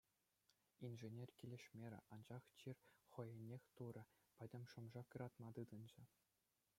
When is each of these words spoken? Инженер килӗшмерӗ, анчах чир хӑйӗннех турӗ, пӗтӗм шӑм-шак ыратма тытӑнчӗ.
Инженер 0.87 1.29
килӗшмерӗ, 1.37 1.99
анчах 2.13 2.43
чир 2.59 2.77
хӑйӗннех 3.11 3.63
турӗ, 3.75 4.03
пӗтӗм 4.35 4.63
шӑм-шак 4.71 5.07
ыратма 5.15 5.49
тытӑнчӗ. 5.55 6.03